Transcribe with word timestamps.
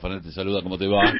Rafael 0.00 0.22
te 0.22 0.30
saluda, 0.30 0.62
¿cómo 0.62 0.78
te 0.78 0.86
va? 0.86 1.12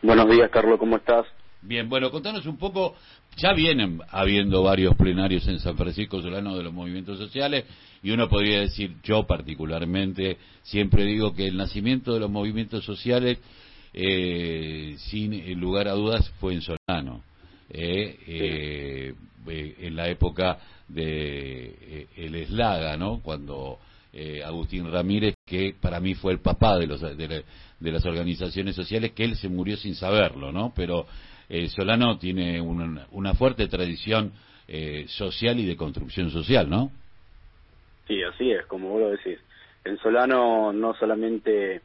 Buenos 0.00 0.30
días, 0.30 0.48
Carlos, 0.50 0.78
¿cómo 0.78 0.96
estás? 0.96 1.26
Bien, 1.60 1.86
bueno, 1.86 2.10
contanos 2.10 2.46
un 2.46 2.56
poco, 2.56 2.94
ya 3.36 3.52
vienen 3.52 4.00
habiendo 4.08 4.62
varios 4.62 4.94
plenarios 4.96 5.46
en 5.48 5.58
San 5.58 5.76
Francisco 5.76 6.22
Solano 6.22 6.56
de 6.56 6.62
los 6.62 6.72
movimientos 6.72 7.18
sociales 7.18 7.66
y 8.02 8.10
uno 8.10 8.26
podría 8.30 8.60
decir, 8.60 8.94
yo 9.02 9.26
particularmente, 9.26 10.38
siempre 10.62 11.04
digo 11.04 11.34
que 11.34 11.46
el 11.46 11.58
nacimiento 11.58 12.14
de 12.14 12.20
los 12.20 12.30
movimientos 12.30 12.86
sociales, 12.86 13.38
eh, 13.92 14.94
sin 14.96 15.60
lugar 15.60 15.88
a 15.88 15.92
dudas, 15.92 16.26
fue 16.40 16.54
en 16.54 16.62
Solano. 16.62 17.22
Eh, 17.68 18.18
eh, 18.26 19.14
en 19.46 19.94
la 19.94 20.08
época 20.08 20.58
de 20.88 22.06
el 22.16 22.34
Eslaga, 22.34 22.96
¿no? 22.96 23.20
Cuando 23.20 23.78
eh, 24.12 24.42
Agustín 24.42 24.90
Ramírez, 24.90 25.34
que 25.46 25.74
para 25.80 26.00
mí 26.00 26.14
fue 26.14 26.32
el 26.32 26.40
papá 26.40 26.78
de, 26.78 26.86
los, 26.86 27.00
de, 27.00 27.44
las 27.80 28.06
organizaciones 28.06 28.74
sociales, 28.74 29.12
que 29.12 29.24
él 29.24 29.36
se 29.36 29.48
murió 29.48 29.76
sin 29.76 29.94
saberlo, 29.94 30.50
¿no? 30.50 30.72
Pero 30.74 31.06
eh, 31.48 31.68
Solano 31.68 32.18
tiene 32.18 32.60
una, 32.60 33.34
fuerte 33.34 33.68
tradición 33.68 34.32
eh, 34.66 35.04
social 35.08 35.58
y 35.60 35.66
de 35.66 35.76
construcción 35.76 36.30
social, 36.30 36.68
¿no? 36.68 36.90
Sí, 38.06 38.22
así 38.22 38.50
es, 38.50 38.64
como 38.66 38.88
vos 38.88 39.00
lo 39.00 39.10
decís. 39.10 39.38
En 39.84 39.98
Solano 39.98 40.72
no 40.72 40.94
solamente 40.94 41.82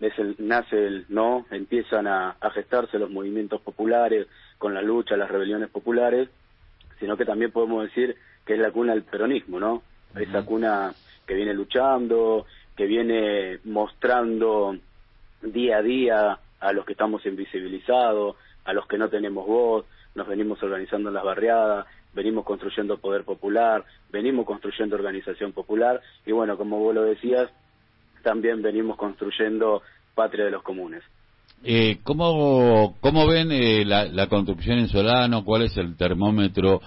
es 0.00 0.18
el, 0.18 0.34
nace 0.38 0.76
el 0.76 1.06
no, 1.08 1.46
empiezan 1.50 2.06
a, 2.06 2.36
gestarse 2.52 2.98
los 2.98 3.10
movimientos 3.10 3.60
populares 3.60 4.26
con 4.58 4.74
la 4.74 4.82
lucha, 4.82 5.16
las 5.16 5.30
rebeliones 5.30 5.70
populares, 5.70 6.28
sino 6.98 7.16
que 7.16 7.24
también 7.24 7.52
podemos 7.52 7.84
decir 7.84 8.16
que 8.44 8.54
es 8.54 8.58
la 8.58 8.72
cuna 8.72 8.92
del 8.92 9.04
peronismo, 9.04 9.60
¿no? 9.60 9.82
Esa 10.14 10.44
cuna 10.44 10.92
que 11.26 11.34
viene 11.34 11.54
luchando, 11.54 12.46
que 12.76 12.86
viene 12.86 13.58
mostrando 13.64 14.76
día 15.42 15.78
a 15.78 15.82
día 15.82 16.38
a 16.60 16.72
los 16.72 16.84
que 16.84 16.92
estamos 16.92 17.24
invisibilizados, 17.26 18.36
a 18.64 18.72
los 18.72 18.86
que 18.86 18.98
no 18.98 19.08
tenemos 19.08 19.46
voz, 19.46 19.84
nos 20.14 20.26
venimos 20.28 20.62
organizando 20.62 21.08
en 21.08 21.14
las 21.14 21.24
barriadas, 21.24 21.86
venimos 22.14 22.44
construyendo 22.44 22.98
poder 22.98 23.24
popular, 23.24 23.84
venimos 24.10 24.46
construyendo 24.46 24.96
organización 24.96 25.52
popular 25.52 26.00
y 26.26 26.32
bueno, 26.32 26.56
como 26.56 26.78
vos 26.78 26.94
lo 26.94 27.02
decías, 27.02 27.50
también 28.22 28.62
venimos 28.62 28.96
construyendo 28.96 29.82
patria 30.14 30.44
de 30.44 30.50
los 30.50 30.62
comunes. 30.62 31.02
Eh, 31.64 31.98
¿cómo, 32.02 32.96
¿Cómo 33.00 33.26
ven 33.26 33.52
eh, 33.52 33.84
la, 33.84 34.04
la 34.06 34.28
construcción 34.28 34.78
en 34.78 34.88
Solano? 34.88 35.44
¿Cuál 35.44 35.62
es 35.62 35.76
el 35.76 35.96
termómetro 35.96 36.80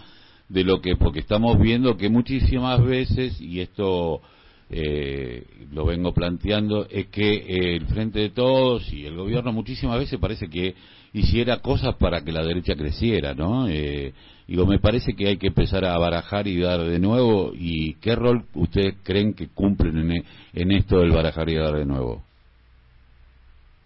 de 0.50 0.64
lo 0.64 0.82
que, 0.82 0.96
porque 0.96 1.20
estamos 1.20 1.60
viendo 1.60 1.98
que 1.98 2.10
muchísimas 2.10 2.84
veces, 2.84 3.40
y 3.42 3.62
esto 3.62 4.22
eh, 4.70 5.44
lo 5.72 5.86
vengo 5.86 6.14
planteando, 6.14 6.88
es 6.90 7.08
que 7.08 7.34
eh, 7.34 7.76
el 7.76 7.86
Frente 7.88 8.20
de 8.20 8.30
Todos 8.30 8.92
y 8.92 9.06
el 9.06 9.16
gobierno 9.16 9.52
muchísimas 9.52 10.00
veces 10.00 10.20
parece 10.20 10.50
que 10.50 10.76
hiciera 11.14 11.62
cosas 11.62 11.96
para 11.96 12.22
que 12.22 12.32
la 12.32 12.44
derecha 12.44 12.76
creciera, 12.76 13.34
¿no? 13.34 13.68
Eh, 13.68 14.14
digo, 14.48 14.66
me 14.66 14.80
parece 14.80 15.16
que 15.16 15.28
hay 15.28 15.38
que 15.38 15.48
empezar 15.48 15.86
a 15.86 15.98
barajar 15.98 16.48
y 16.48 16.60
dar 16.60 16.82
de 16.82 17.00
nuevo, 17.00 17.52
y 17.54 17.94
¿qué 17.96 18.16
rol 18.16 18.44
ustedes 18.54 18.96
creen 19.04 19.34
que 19.34 19.48
cumplen 19.48 20.12
en, 20.12 20.24
en 20.54 20.72
esto 20.72 21.00
del 21.00 21.12
barajar 21.12 21.50
y 21.50 21.56
dar 21.56 21.76
de 21.76 21.86
nuevo? 21.86 22.24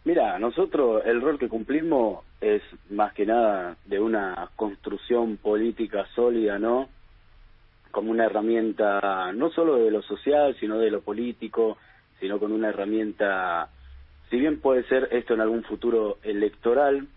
Mira, 0.05 0.39
nosotros 0.39 1.03
el 1.05 1.21
rol 1.21 1.37
que 1.37 1.49
cumplimos 1.49 2.23
es 2.41 2.61
más 2.89 3.13
que 3.13 3.25
nada 3.25 3.75
de 3.85 3.99
una 3.99 4.49
construcción 4.55 5.37
política 5.37 6.07
sólida, 6.15 6.57
¿no? 6.57 6.89
Como 7.91 8.11
una 8.11 8.25
herramienta 8.25 9.31
no 9.33 9.49
solo 9.51 9.77
de 9.77 9.91
lo 9.91 10.01
social, 10.01 10.55
sino 10.59 10.77
de 10.79 10.91
lo 10.91 11.01
político, 11.01 11.77
sino 12.19 12.39
con 12.39 12.51
una 12.51 12.69
herramienta, 12.69 13.69
si 14.29 14.39
bien 14.39 14.59
puede 14.59 14.83
ser 14.83 15.09
esto 15.11 15.33
en 15.33 15.41
algún 15.41 15.63
futuro 15.63 16.17
electoral, 16.23 17.07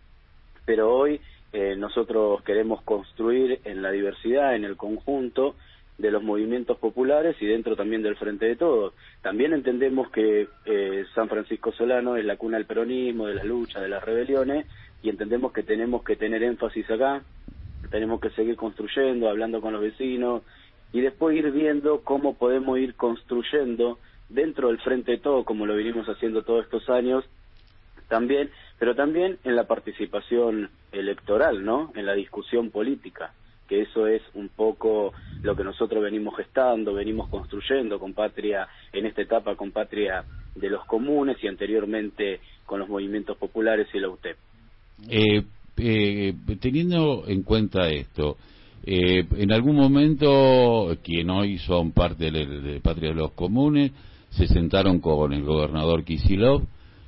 pero 0.65 0.93
hoy 0.95 1.21
eh, 1.53 1.77
nosotros 1.77 2.43
queremos 2.43 2.83
construir 2.83 3.61
en 3.65 3.83
la 3.83 3.91
diversidad, 3.91 4.55
en 4.55 4.65
el 4.65 4.77
conjunto, 4.77 5.55
de 5.99 6.11
los 6.11 6.23
movimientos 6.23 6.79
populares 6.79 7.37
y 7.41 7.47
dentro 7.47 7.77
también 7.77 8.03
del 8.03 8.17
Frente 8.17 8.47
de 8.47 8.57
Todos. 8.57 8.95
También 9.21 9.53
entendemos 9.53 10.11
que 10.11 10.49
eh, 10.65 11.05
San 11.15 11.29
Francisco 11.29 11.71
Solano 11.73 12.17
es 12.17 12.25
la 12.25 12.37
cuna 12.37 12.57
del 12.57 12.67
peronismo, 12.67 13.27
de 13.27 13.35
la 13.35 13.45
lucha, 13.45 13.81
de 13.81 13.89
las 13.89 14.03
rebeliones, 14.03 14.67
y 15.03 15.09
entendemos 15.09 15.53
que 15.53 15.63
tenemos 15.63 16.03
que 16.05 16.17
tener 16.17 16.43
énfasis 16.43 16.91
acá, 16.91 17.23
tenemos 17.91 18.21
que 18.21 18.31
seguir 18.31 18.57
construyendo, 18.57 19.29
hablando 19.29 19.61
con 19.61 19.73
los 19.73 19.83
vecinos, 19.83 20.43
y 20.93 21.01
después 21.01 21.37
ir 21.37 21.51
viendo 21.51 22.03
cómo 22.03 22.35
podemos 22.35 22.79
ir 22.79 22.95
construyendo 22.95 23.99
dentro 24.29 24.69
del 24.69 24.79
Frente 24.81 25.13
de 25.13 25.19
Todos, 25.19 25.45
como 25.45 25.67
lo 25.67 25.75
venimos 25.75 26.07
haciendo 26.09 26.43
todos 26.43 26.65
estos 26.65 26.89
años, 26.89 27.25
también, 28.09 28.51
pero 28.79 28.95
también 28.95 29.39
en 29.45 29.57
la 29.57 29.67
participación 29.67 30.71
electoral, 30.93 31.65
¿no? 31.65 31.93
En 31.95 32.07
la 32.07 32.15
discusión 32.15 32.71
política 32.71 33.33
que 33.73 33.81
eso 33.81 34.07
es 34.07 34.21
un 34.35 34.51
poco 34.51 35.15
lo 35.43 35.57
que 35.57 35.65
nosotros 35.65 36.03
venimos 36.03 36.37
gestando, 36.37 36.93
venimos 36.93 37.31
construyendo 37.31 37.99
con 37.99 38.13
Patria, 38.13 38.69
en 38.93 39.07
esta 39.07 39.23
etapa 39.23 39.57
con 39.57 39.71
Patria 39.71 40.25
de 40.55 40.69
los 40.69 40.85
comunes 40.85 41.43
y 41.43 41.49
anteriormente 41.49 42.41
con 42.67 42.81
los 42.81 42.89
movimientos 42.91 43.39
populares 43.39 43.89
y 43.95 43.99
la 43.99 44.11
UTEP. 44.11 44.37
Eh, 45.09 45.43
eh, 45.77 46.35
teniendo 46.61 47.25
en 47.27 47.43
cuenta 47.43 47.89
esto, 47.89 48.37
eh, 48.85 49.25
en 49.37 49.53
algún 49.53 49.77
momento 49.77 50.97
quien 51.03 51.31
hoy 51.31 51.59
son 51.59 51.93
parte 51.93 52.31
de, 52.31 52.81
Patria 52.81 53.11
de 53.11 53.17
los 53.17 53.33
Comunes 53.33 53.93
se 54.31 54.47
sentaron 54.47 55.01
con 55.01 55.33
el 55.33 55.45
gobernador 55.45 56.05
Kisilov, 56.05 56.63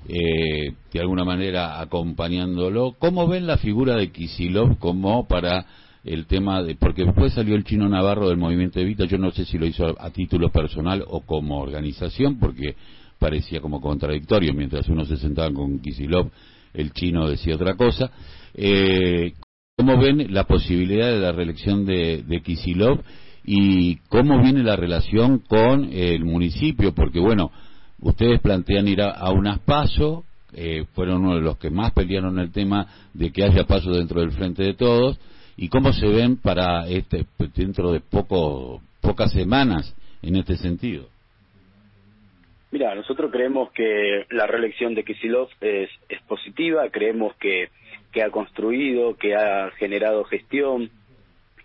de 0.06 1.00
alguna 1.00 1.25
manera 1.25 1.81
acompañándolo. 1.81 2.94
¿Cómo 2.99 3.27
ven 3.27 3.47
la 3.47 3.56
figura 3.56 3.97
de 3.97 4.12
Kisilov 4.12 4.78
como 4.78 5.26
para 5.26 5.65
el 6.05 6.26
tema 6.26 6.62
de, 6.62 6.75
porque 6.75 7.05
después 7.05 7.32
salió 7.32 7.55
el 7.56 7.65
chino 7.65 7.88
Navarro 7.88 8.28
del 8.28 8.37
movimiento 8.37 8.78
Evita, 8.78 9.06
yo 9.06 9.16
no 9.16 9.31
sé 9.31 9.47
si 9.47 9.56
lo 9.56 9.66
hizo 9.66 9.87
a, 9.99 10.11
título 10.11 10.50
personal 10.50 11.03
o 11.06 11.21
como 11.21 11.61
organización, 11.61 12.38
porque 12.38 12.76
parecía 13.19 13.61
como 13.61 13.81
contradictorio, 13.81 14.53
mientras 14.53 14.87
uno 14.88 15.06
se 15.06 15.16
sentaba 15.16 15.50
con 15.53 15.78
Kisilov, 15.78 16.31
el 16.75 16.93
chino 16.93 17.29
decía 17.29 17.55
otra 17.55 17.75
cosa. 17.75 18.11
Eh, 18.55 19.33
¿Cómo 19.77 19.99
ven 19.99 20.33
la 20.33 20.45
posibilidad 20.45 21.11
de 21.11 21.19
la 21.19 21.33
reelección 21.33 21.85
de, 21.85 22.23
de 22.23 22.41
Kisilov 22.43 23.01
y 23.45 23.97
cómo 24.09 24.41
viene 24.41 24.62
la 24.62 24.77
relación 24.77 25.39
con 25.39 25.93
el 25.93 26.25
municipio? 26.25 26.95
Porque 26.95 27.19
bueno, 27.19 27.51
ustedes 28.01 28.41
plantean 28.41 28.87
ir 28.87 29.03
a, 29.03 29.31
unas 29.33 29.59
pasos, 29.61 30.25
eh, 30.53 30.85
fueron 30.95 31.25
uno 31.25 31.35
de 31.35 31.41
los 31.41 31.59
que 31.59 31.71
más 31.71 31.93
pelearon 31.93 32.39
el 32.39 32.53
tema 32.53 32.87
de 33.15 33.33
que 33.33 33.43
haya 33.43 33.65
paso 33.65 33.91
dentro 33.91 34.21
del 34.21 34.31
frente 34.31 34.62
de 34.62 34.75
todos, 34.75 35.19
y 35.56 35.69
cómo 35.69 35.93
se 35.93 36.06
ven 36.06 36.37
para 36.37 36.87
este 36.89 37.27
dentro 37.55 37.93
de 37.93 38.01
poco 38.01 38.81
pocas 39.01 39.33
semanas 39.33 39.95
en 40.23 40.37
este 40.37 40.56
sentido. 40.56 41.06
Mira, 42.75 42.93
nosotros 42.97 43.31
creemos 43.31 43.71
que 43.71 44.27
la 44.31 44.49
reelección 44.49 44.97
de 44.97 45.05
Kisilov 45.05 45.49
es, 45.61 45.89
es 46.09 46.21
positiva, 46.23 46.91
creemos 46.91 47.37
que, 47.37 47.69
que 48.11 48.21
ha 48.21 48.31
construido, 48.31 49.17
que 49.17 49.37
ha 49.37 49.71
generado 49.79 50.25
gestión, 50.25 50.91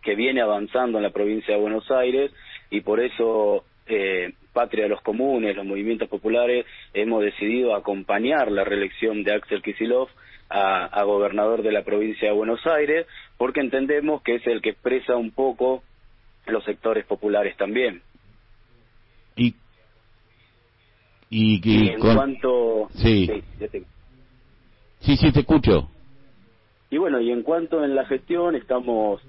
que 0.03 0.13
viene 0.13 0.39
avanzando 0.39 0.99
en 0.99 1.03
la 1.03 1.09
provincia 1.09 1.55
de 1.55 1.61
Buenos 1.61 1.89
Aires 1.89 2.31
y 2.69 2.81
por 2.81 2.99
eso 2.99 3.63
eh, 3.87 4.33
Patria 4.53 4.83
de 4.83 4.89
los 4.89 5.01
Comunes, 5.01 5.55
los 5.55 5.65
movimientos 5.65 6.07
populares, 6.07 6.67
hemos 6.93 7.23
decidido 7.23 7.73
acompañar 7.73 8.51
la 8.51 8.63
reelección 8.63 9.23
de 9.23 9.33
Axel 9.33 9.63
Kisilov 9.63 10.09
a, 10.47 11.03
gobernador 11.05 11.63
de 11.63 11.71
la 11.71 11.81
provincia 11.81 12.27
de 12.27 12.35
Buenos 12.35 12.67
Aires, 12.67 13.07
porque 13.35 13.61
entendemos 13.61 14.21
que 14.21 14.35
es 14.35 14.45
el 14.45 14.61
que 14.61 14.69
expresa 14.69 15.15
un 15.15 15.31
poco 15.31 15.81
los 16.45 16.63
sectores 16.65 17.03
populares 17.07 17.57
también. 17.57 18.03
Y, 19.35 19.55
y, 21.29 21.89
en 21.89 21.99
cuanto... 21.99 22.89
Sí. 22.95 23.29
Sí, 24.99 25.15
sí, 25.15 25.31
te 25.31 25.39
escucho. 25.41 25.89
Y 26.89 26.97
bueno, 26.97 27.21
y 27.21 27.31
en 27.31 27.43
cuanto 27.43 27.83
en 27.83 27.95
la 27.95 28.05
gestión 28.05 28.55
estamos 28.55 29.21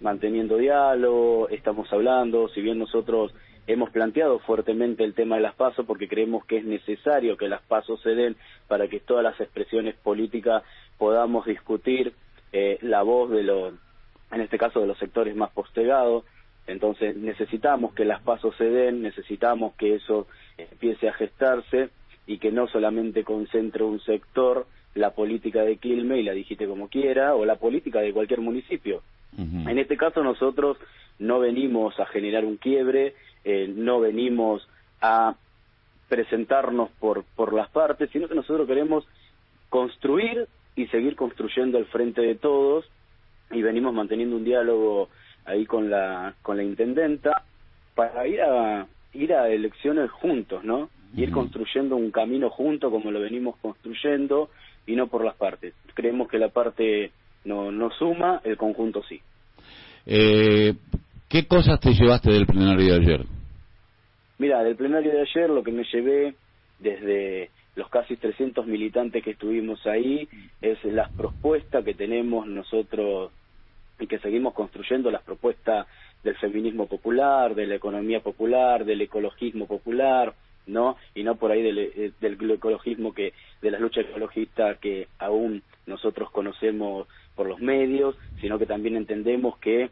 manteniendo 0.00 0.56
diálogo, 0.56 1.48
estamos 1.48 1.92
hablando, 1.92 2.48
si 2.50 2.60
bien 2.60 2.78
nosotros 2.78 3.32
hemos 3.66 3.90
planteado 3.90 4.38
fuertemente 4.40 5.04
el 5.04 5.14
tema 5.14 5.36
de 5.36 5.42
las 5.42 5.54
pasos 5.54 5.84
porque 5.86 6.08
creemos 6.08 6.44
que 6.46 6.58
es 6.58 6.64
necesario 6.64 7.36
que 7.36 7.48
las 7.48 7.62
pasos 7.62 8.00
se 8.02 8.14
den 8.14 8.36
para 8.66 8.88
que 8.88 9.00
todas 9.00 9.24
las 9.24 9.38
expresiones 9.40 9.94
políticas 9.96 10.62
podamos 10.96 11.46
discutir 11.46 12.14
eh, 12.52 12.78
la 12.80 13.02
voz 13.02 13.30
de 13.30 13.42
los, 13.42 13.74
en 14.32 14.40
este 14.40 14.56
caso 14.56 14.80
de 14.80 14.86
los 14.86 14.98
sectores 14.98 15.36
más 15.36 15.50
postergados. 15.50 16.24
Entonces 16.66 17.16
necesitamos 17.16 17.94
que 17.94 18.04
las 18.04 18.22
pasos 18.22 18.54
se 18.56 18.64
den, 18.64 19.02
necesitamos 19.02 19.74
que 19.74 19.96
eso 19.96 20.26
empiece 20.58 21.08
a 21.08 21.14
gestarse 21.14 21.90
y 22.26 22.38
que 22.38 22.52
no 22.52 22.66
solamente 22.68 23.24
concentre 23.24 23.84
un 23.84 24.00
sector 24.00 24.66
la 24.94 25.10
política 25.10 25.62
de 25.62 25.76
Quilme 25.76 26.18
y 26.18 26.24
la 26.24 26.32
digite 26.32 26.66
como 26.66 26.88
quiera 26.88 27.34
o 27.34 27.44
la 27.44 27.56
política 27.56 28.00
de 28.00 28.12
cualquier 28.12 28.40
municipio. 28.40 29.02
En 29.36 29.78
este 29.78 29.96
caso 29.96 30.22
nosotros 30.24 30.78
no 31.18 31.38
venimos 31.38 31.98
a 32.00 32.06
generar 32.06 32.44
un 32.44 32.56
quiebre, 32.56 33.14
eh, 33.44 33.72
no 33.72 34.00
venimos 34.00 34.66
a 35.00 35.36
presentarnos 36.08 36.90
por, 36.98 37.24
por 37.36 37.52
las 37.52 37.68
partes, 37.68 38.10
sino 38.10 38.26
que 38.26 38.34
nosotros 38.34 38.66
queremos 38.66 39.06
construir 39.68 40.48
y 40.74 40.86
seguir 40.86 41.14
construyendo 41.14 41.78
el 41.78 41.86
frente 41.86 42.22
de 42.22 42.34
todos 42.34 42.90
y 43.50 43.62
venimos 43.62 43.94
manteniendo 43.94 44.36
un 44.36 44.44
diálogo 44.44 45.08
ahí 45.44 45.66
con 45.66 45.90
la 45.90 46.34
con 46.42 46.56
la 46.56 46.62
intendenta 46.62 47.42
para 47.94 48.26
ir 48.26 48.40
a 48.42 48.86
ir 49.12 49.32
a 49.34 49.48
elecciones 49.48 50.10
juntos, 50.10 50.64
¿no? 50.64 50.90
Ir 51.16 51.30
construyendo 51.30 51.96
un 51.96 52.10
camino 52.10 52.50
junto 52.50 52.90
como 52.90 53.10
lo 53.10 53.20
venimos 53.20 53.56
construyendo 53.58 54.50
y 54.86 54.94
no 54.94 55.06
por 55.06 55.24
las 55.24 55.36
partes. 55.36 55.74
Creemos 55.94 56.28
que 56.28 56.38
la 56.38 56.50
parte 56.50 57.10
no, 57.44 57.72
no 57.72 57.90
suma, 57.90 58.40
el 58.44 58.56
conjunto 58.56 59.02
sí. 59.02 59.20
Eh, 60.06 60.74
¿Qué 61.28 61.46
cosas 61.46 61.80
te 61.80 61.92
llevaste 61.92 62.30
del 62.30 62.46
plenario 62.46 62.86
de 62.86 62.94
ayer? 62.94 63.26
Mira, 64.38 64.62
del 64.62 64.76
plenario 64.76 65.12
de 65.12 65.22
ayer 65.22 65.50
lo 65.50 65.62
que 65.62 65.72
me 65.72 65.84
llevé 65.84 66.34
desde 66.78 67.50
los 67.74 67.88
casi 67.90 68.16
300 68.16 68.66
militantes 68.66 69.22
que 69.22 69.32
estuvimos 69.32 69.86
ahí 69.86 70.28
es 70.60 70.82
las 70.84 71.10
propuestas 71.12 71.84
que 71.84 71.94
tenemos 71.94 72.46
nosotros 72.46 73.30
y 74.00 74.06
que 74.06 74.18
seguimos 74.18 74.54
construyendo, 74.54 75.10
las 75.10 75.22
propuestas 75.22 75.86
del 76.24 76.36
feminismo 76.36 76.86
popular, 76.86 77.54
de 77.54 77.66
la 77.66 77.76
economía 77.76 78.20
popular, 78.20 78.84
del 78.84 79.00
ecologismo 79.00 79.66
popular, 79.66 80.34
¿no? 80.66 80.96
Y 81.14 81.22
no 81.22 81.36
por 81.36 81.50
ahí 81.50 81.62
del, 81.62 81.78
eh, 81.78 82.12
del 82.20 82.50
ecologismo 82.50 83.14
que, 83.14 83.32
de 83.62 83.70
las 83.70 83.80
luchas 83.80 84.04
ecologistas 84.06 84.78
que 84.78 85.08
aún 85.18 85.62
nosotros 85.86 86.30
conocemos 86.30 87.08
por 87.34 87.48
los 87.48 87.60
medios, 87.60 88.16
sino 88.40 88.58
que 88.58 88.66
también 88.66 88.96
entendemos 88.96 89.58
que 89.58 89.90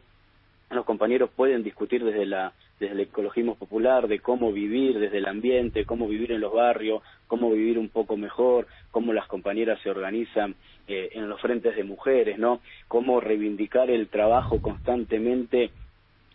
los 0.69 0.85
compañeros 0.85 1.29
pueden 1.35 1.63
discutir 1.63 2.03
desde 2.03 2.25
la 2.25 2.53
desde 2.79 2.93
el 2.93 2.99
ecologismo 3.01 3.55
popular 3.55 4.07
de 4.07 4.19
cómo 4.19 4.51
vivir 4.51 4.99
desde 4.99 5.17
el 5.17 5.27
ambiente, 5.27 5.85
cómo 5.85 6.07
vivir 6.07 6.31
en 6.31 6.41
los 6.41 6.53
barrios, 6.53 7.01
cómo 7.27 7.51
vivir 7.51 7.79
un 7.79 7.89
poco 7.89 8.17
mejor, 8.17 8.67
cómo 8.91 9.13
las 9.13 9.27
compañeras 9.27 9.79
se 9.81 9.89
organizan 9.89 10.55
eh, 10.87 11.09
en 11.13 11.27
los 11.27 11.41
frentes 11.41 11.75
de 11.75 11.83
mujeres, 11.83 12.37
¿no? 12.37 12.61
Cómo 12.87 13.19
reivindicar 13.19 13.89
el 13.89 14.07
trabajo 14.09 14.61
constantemente 14.61 15.71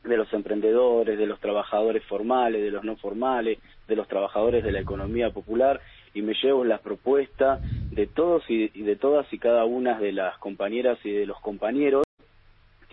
de 0.05 0.17
los 0.17 0.33
emprendedores, 0.33 1.19
de 1.19 1.27
los 1.27 1.41
trabajadores 1.41 2.05
formales, 2.05 2.63
de 2.63 2.71
los 2.71 2.85
no 2.85 2.97
formales, 2.97 3.59
de 3.87 3.97
los 3.97 4.09
trabajadores 4.09 4.65
de 4.65 4.73
la 4.73 4.81
economía 4.81 5.31
popular 5.31 5.81
y 6.15 6.23
me 6.23 6.35
llevo 6.35 6.65
la 6.65 6.79
propuesta 6.79 7.61
de 7.91 8.07
todos 8.07 8.45
y 8.49 8.69
de 8.69 8.97
todas 8.97 9.33
y 9.33 9.39
cada 9.39 9.65
una 9.65 9.99
de 9.99 10.13
las 10.13 10.37
compañeras 10.39 10.99
y 11.05 11.11
de 11.11 11.27
los 11.27 11.41
compañeros 11.41 12.05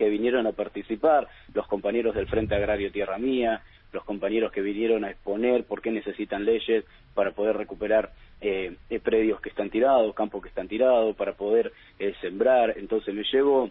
que 0.00 0.08
vinieron 0.08 0.46
a 0.46 0.52
participar, 0.52 1.28
los 1.52 1.66
compañeros 1.66 2.14
del 2.14 2.26
Frente 2.26 2.54
Agrario 2.54 2.90
Tierra 2.90 3.18
Mía, 3.18 3.62
los 3.92 4.02
compañeros 4.04 4.50
que 4.50 4.62
vinieron 4.62 5.04
a 5.04 5.10
exponer 5.10 5.64
por 5.64 5.82
qué 5.82 5.90
necesitan 5.90 6.46
leyes 6.46 6.84
para 7.12 7.32
poder 7.32 7.56
recuperar 7.56 8.10
eh, 8.40 8.76
eh, 8.88 9.00
predios 9.00 9.42
que 9.42 9.50
están 9.50 9.68
tirados, 9.68 10.14
campos 10.14 10.42
que 10.42 10.48
están 10.48 10.68
tirados, 10.68 11.14
para 11.16 11.34
poder 11.34 11.72
eh, 11.98 12.14
sembrar. 12.22 12.78
Entonces 12.78 13.14
me 13.14 13.24
llevo, 13.24 13.70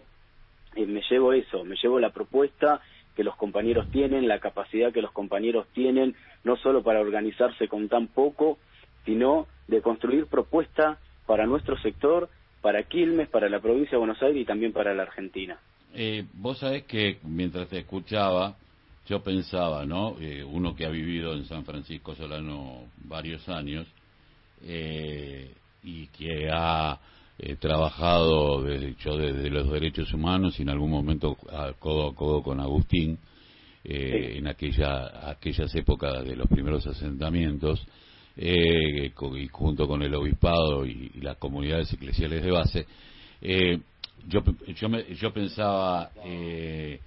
me 0.76 1.02
llevo 1.10 1.32
eso, 1.32 1.64
me 1.64 1.74
llevo 1.74 1.98
la 1.98 2.10
propuesta 2.10 2.80
que 3.14 3.24
los 3.24 3.36
compañeros 3.36 3.88
tienen, 3.90 4.28
la 4.28 4.38
capacidad 4.38 4.92
que 4.92 5.02
los 5.02 5.12
compañeros 5.12 5.66
tienen, 5.72 6.14
no 6.44 6.56
solo 6.56 6.82
para 6.82 7.00
organizarse 7.00 7.68
con 7.68 7.88
tan 7.88 8.08
poco, 8.08 8.58
sino 9.04 9.46
de 9.68 9.82
construir 9.82 10.26
propuestas 10.26 10.98
para 11.26 11.46
nuestro 11.46 11.78
sector, 11.78 12.28
para 12.60 12.82
Quilmes, 12.84 13.28
para 13.28 13.48
la 13.48 13.60
provincia 13.60 13.92
de 13.92 13.98
Buenos 13.98 14.22
Aires 14.22 14.42
y 14.42 14.44
también 14.44 14.72
para 14.72 14.94
la 14.94 15.02
Argentina. 15.04 15.58
Eh, 15.94 16.24
vos 16.34 16.58
sabés 16.58 16.84
que 16.84 17.18
mientras 17.24 17.68
te 17.68 17.78
escuchaba, 17.78 18.56
yo 19.06 19.22
pensaba, 19.22 19.84
¿no? 19.84 20.16
Eh, 20.20 20.44
uno 20.44 20.74
que 20.74 20.86
ha 20.86 20.90
vivido 20.90 21.32
en 21.32 21.44
San 21.44 21.64
Francisco 21.64 22.14
Solano 22.14 22.84
varios 23.04 23.48
años 23.48 23.86
eh, 24.62 25.52
y 25.82 26.06
que 26.08 26.48
ha 26.52 26.98
eh, 27.40 27.56
trabajado, 27.56 28.62
desde, 28.62 28.94
yo 28.96 29.16
desde 29.16 29.50
los 29.50 29.70
derechos 29.70 30.12
humanos 30.12 30.58
y 30.58 30.62
en 30.62 30.68
algún 30.68 30.90
momento 30.90 31.36
codo 31.78 32.08
a 32.08 32.14
codo 32.14 32.42
con 32.42 32.60
Agustín, 32.60 33.18
en 33.82 34.46
aquella, 34.46 35.30
aquellas 35.30 35.74
épocas 35.74 36.22
de 36.22 36.36
los 36.36 36.46
primeros 36.48 36.86
asentamientos, 36.86 37.86
y 38.36 39.48
junto 39.50 39.88
con 39.88 40.02
el 40.02 40.14
obispado 40.14 40.84
y, 40.84 41.10
y 41.14 41.20
las 41.22 41.38
comunidades 41.38 41.90
eclesiales 41.92 42.42
de 42.44 42.50
base, 42.50 42.86
eh, 43.40 43.80
yo, 44.28 44.42
yo, 44.74 44.88
yo 44.88 45.32
pensaba, 45.32 46.10
eh, 46.24 47.00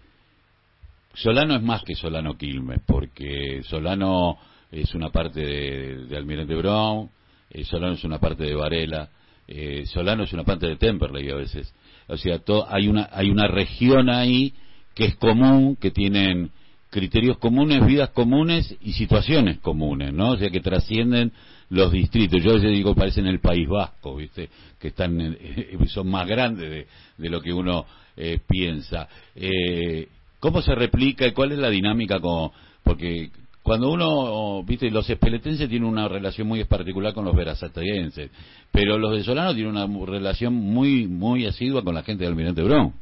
Solano 1.14 1.56
es 1.56 1.62
más 1.62 1.84
que 1.84 1.96
Solano 1.96 2.38
Quilmes, 2.38 2.82
porque 2.86 3.62
Solano 3.64 4.38
es 4.72 4.96
una 4.96 5.10
parte 5.10 5.42
de, 5.42 6.18
Almirante 6.18 6.56
Brown, 6.56 7.10
eh, 7.52 7.64
Solano 7.66 7.94
es 7.94 8.04
una 8.04 8.20
parte 8.20 8.44
de 8.44 8.56
Varela, 8.56 9.10
eh, 9.48 9.86
Solano 9.86 10.24
es 10.24 10.34
una 10.34 10.44
parte 10.44 10.68
de 10.68 10.78
Temperley 10.78 11.30
a 11.30 11.36
veces. 11.36 11.74
O 12.08 12.18
sea, 12.18 12.40
hay, 12.70 12.88
una, 12.88 13.10
hay 13.12 13.30
una 13.30 13.48
región 13.48 14.10
ahí 14.10 14.54
que 14.94 15.06
es 15.06 15.16
común, 15.16 15.76
que 15.76 15.92
tienen 15.92 16.52
criterios 16.90 17.38
comunes, 17.40 17.86
vidas 17.86 18.10
comunes 18.12 18.76
y 18.82 18.94
situaciones 18.94 19.60
comunes, 19.60 20.14
¿no? 20.14 20.32
O 20.32 20.38
sea, 20.38 20.50
que 20.50 20.60
trascienden 20.60 21.32
los 21.70 21.92
distritos. 21.92 22.42
Yo 22.44 22.54
veces 22.54 22.70
digo, 22.70 22.94
parecen 22.94 23.26
el 23.26 23.40
País 23.40 23.68
Vasco, 23.68 24.16
¿viste? 24.16 24.50
Que 24.80 24.90
están, 24.90 25.36
son 25.88 26.10
más 26.10 26.28
grandes 26.28 26.88
de, 27.18 27.30
lo 27.30 27.42
que 27.42 27.52
uno 27.52 27.86
eh, 28.16 28.40
piensa. 28.48 29.08
Eh, 29.36 30.08
¿Cómo 30.40 30.62
se 30.62 30.76
replica 30.76 31.26
y 31.26 31.32
cuál 31.32 31.54
es 31.54 31.58
la 31.58 31.70
dinámica? 31.70 32.20
Con, 32.20 32.52
porque 32.84 33.32
cuando 33.64 33.90
uno, 33.92 34.62
viste, 34.64 34.92
los 34.92 35.10
espeletenses 35.10 35.70
tienen 35.70 35.88
una 35.88 36.10
relación 36.10 36.48
muy 36.48 36.64
particular 36.66 37.14
con 37.14 37.24
los 37.24 37.34
verazatenses, 37.34 38.30
pero 38.72 38.98
los 38.98 39.14
de 39.14 39.24
Solano 39.24 39.54
tienen 39.56 39.78
una 39.78 40.06
relación 40.06 40.54
muy, 40.54 41.08
muy 41.08 41.46
asidua 41.46 41.82
con 41.82 41.96
la 41.96 42.04
gente 42.04 42.24
del 42.24 42.34
Almirante 42.34 42.62
Brón. 42.62 42.94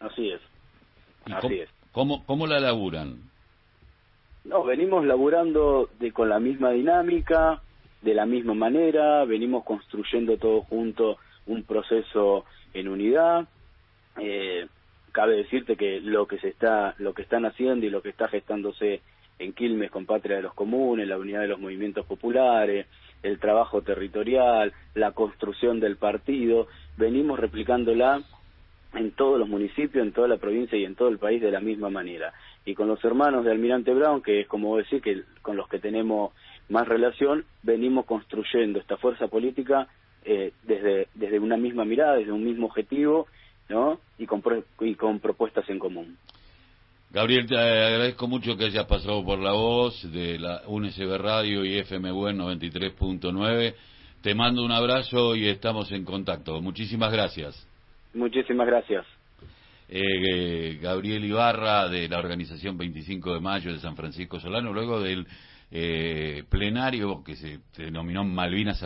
Así 0.00 0.30
es. 0.30 0.40
Así 1.26 1.34
cómo, 1.40 1.54
es. 1.54 1.70
¿cómo, 1.92 2.24
¿Cómo 2.24 2.46
la 2.46 2.58
laburan? 2.58 3.18
No, 4.46 4.64
venimos 4.64 5.04
laburando 5.04 5.90
de, 5.98 6.12
con 6.12 6.30
la 6.30 6.40
misma 6.40 6.70
dinámica, 6.70 7.60
de 8.00 8.14
la 8.14 8.24
misma 8.24 8.54
manera, 8.54 9.24
venimos 9.26 9.64
construyendo 9.64 10.38
todo 10.38 10.62
junto 10.62 11.18
un 11.46 11.64
proceso 11.64 12.46
en 12.72 12.88
unidad. 12.88 13.46
Eh, 14.18 14.66
cabe 15.16 15.34
decirte 15.34 15.76
que 15.76 15.98
lo 16.02 16.26
que 16.26 16.38
se 16.40 16.48
está, 16.48 16.94
lo 16.98 17.14
que 17.14 17.22
están 17.22 17.46
haciendo 17.46 17.86
y 17.86 17.88
lo 17.88 18.02
que 18.02 18.10
está 18.10 18.28
gestándose 18.28 19.00
en 19.38 19.54
Quilmes 19.54 19.90
con 19.90 20.04
Patria 20.04 20.36
de 20.36 20.42
los 20.42 20.52
Comunes, 20.52 21.08
la 21.08 21.16
unidad 21.16 21.40
de 21.40 21.48
los 21.48 21.58
movimientos 21.58 22.04
populares, 22.04 22.86
el 23.22 23.38
trabajo 23.38 23.80
territorial, 23.80 24.74
la 24.94 25.12
construcción 25.12 25.80
del 25.80 25.96
partido, 25.96 26.68
venimos 26.98 27.40
replicándola 27.40 28.20
en 28.92 29.12
todos 29.12 29.38
los 29.38 29.48
municipios, 29.48 30.04
en 30.04 30.12
toda 30.12 30.28
la 30.28 30.36
provincia 30.36 30.76
y 30.76 30.84
en 30.84 30.94
todo 30.94 31.08
el 31.08 31.16
país 31.16 31.40
de 31.40 31.50
la 31.50 31.60
misma 31.60 31.88
manera. 31.88 32.34
Y 32.66 32.74
con 32.74 32.86
los 32.86 33.02
hermanos 33.02 33.42
de 33.46 33.52
Almirante 33.52 33.94
Brown, 33.94 34.20
que 34.20 34.40
es 34.42 34.46
como 34.46 34.76
decir 34.76 35.00
que 35.00 35.22
con 35.40 35.56
los 35.56 35.66
que 35.66 35.78
tenemos 35.78 36.34
más 36.68 36.86
relación, 36.86 37.46
venimos 37.62 38.04
construyendo 38.04 38.78
esta 38.78 38.98
fuerza 38.98 39.28
política 39.28 39.88
eh, 40.26 40.52
desde, 40.64 41.08
desde 41.14 41.38
una 41.38 41.56
misma 41.56 41.86
mirada, 41.86 42.16
desde 42.16 42.32
un 42.32 42.44
mismo 42.44 42.66
objetivo, 42.66 43.28
¿no? 43.68 43.98
Y 44.18 44.26
con, 44.26 44.42
y 44.80 44.94
con 44.94 45.20
propuestas 45.20 45.68
en 45.68 45.78
común. 45.78 46.16
Gabriel, 47.10 47.46
te 47.46 47.56
agradezco 47.56 48.26
mucho 48.26 48.56
que 48.56 48.64
hayas 48.64 48.86
pasado 48.86 49.24
por 49.24 49.38
la 49.38 49.52
voz 49.52 50.10
de 50.12 50.38
la 50.38 50.62
UNSB 50.66 51.16
Radio 51.16 51.64
y 51.64 51.78
FMW 51.82 52.28
93.9. 52.30 53.74
Te 54.22 54.34
mando 54.34 54.64
un 54.64 54.72
abrazo 54.72 55.36
y 55.36 55.48
estamos 55.48 55.90
en 55.92 56.04
contacto. 56.04 56.60
Muchísimas 56.60 57.12
gracias. 57.12 57.66
Muchísimas 58.12 58.66
gracias. 58.66 59.06
Eh, 59.88 60.78
Gabriel 60.82 61.24
Ibarra 61.24 61.88
de 61.88 62.08
la 62.08 62.18
organización 62.18 62.76
25 62.76 63.34
de 63.34 63.40
Mayo 63.40 63.72
de 63.72 63.78
San 63.78 63.94
Francisco 63.94 64.40
Solano, 64.40 64.72
luego 64.72 65.00
del 65.00 65.26
eh, 65.70 66.42
plenario 66.48 67.22
que 67.24 67.36
se 67.36 67.60
denominó 67.76 68.24
Malvinas 68.24 68.82